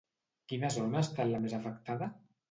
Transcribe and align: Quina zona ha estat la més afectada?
Quina 0.53 0.69
zona 0.75 0.97
ha 1.01 1.03
estat 1.07 1.29
la 1.33 1.41
més 1.43 1.55
afectada? 1.59 2.09